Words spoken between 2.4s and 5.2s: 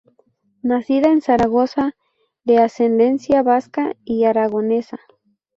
de ascendencia vasca y aragonesa.